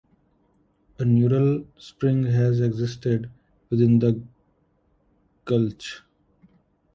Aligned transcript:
A 0.97 1.05
natural 1.05 1.67
spring 1.77 2.23
had 2.25 2.53
existed 2.53 3.29
within 3.69 3.99
the 3.99 4.19
gulch. 5.45 6.01